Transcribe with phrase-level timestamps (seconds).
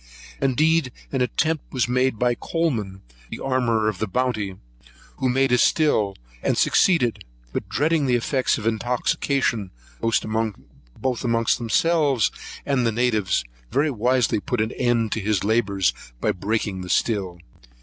[0.41, 4.55] Indeed an attempt was made by Coleman, the armourer of the Bounty,
[5.17, 9.69] who made a still, and succeeded; but, dreading the effects of intoxication,
[10.01, 10.25] both
[11.23, 12.31] amongst themselves
[12.65, 17.37] and the natives, very wisely put an end to his labours by breaking the still.